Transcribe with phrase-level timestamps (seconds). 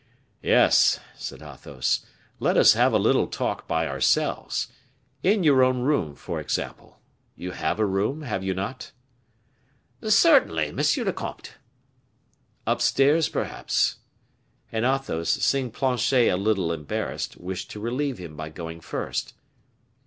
[0.41, 2.03] "Yes," said Athos,
[2.39, 4.69] "let us have a little talk by ourselves
[5.21, 6.99] in your own room, for example.
[7.35, 8.93] You have a room, have you not?"
[10.03, 11.53] "Certainly, monsieur le comte."
[12.65, 13.97] "Upstairs, perhaps?"
[14.71, 19.35] And Athos, seeing Planchet a little embarrassed, wished to relieve him by going first.